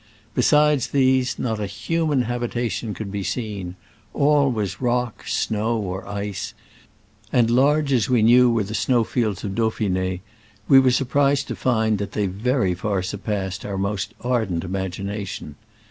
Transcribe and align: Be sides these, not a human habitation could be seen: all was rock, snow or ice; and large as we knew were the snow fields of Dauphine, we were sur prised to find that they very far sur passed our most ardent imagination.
Be 0.33 0.41
sides 0.41 0.87
these, 0.87 1.37
not 1.37 1.59
a 1.59 1.67
human 1.67 2.23
habitation 2.23 2.95
could 2.95 3.11
be 3.11 3.21
seen: 3.21 3.75
all 4.15 4.49
was 4.51 4.81
rock, 4.81 5.27
snow 5.27 5.77
or 5.77 6.07
ice; 6.07 6.55
and 7.31 7.51
large 7.51 7.93
as 7.93 8.09
we 8.09 8.23
knew 8.23 8.49
were 8.49 8.63
the 8.63 8.73
snow 8.73 9.03
fields 9.03 9.43
of 9.43 9.53
Dauphine, 9.53 10.21
we 10.67 10.79
were 10.79 10.89
sur 10.89 11.05
prised 11.05 11.47
to 11.49 11.55
find 11.55 11.99
that 11.99 12.13
they 12.13 12.25
very 12.25 12.73
far 12.73 13.03
sur 13.03 13.19
passed 13.19 13.63
our 13.63 13.77
most 13.77 14.15
ardent 14.21 14.63
imagination. 14.63 15.53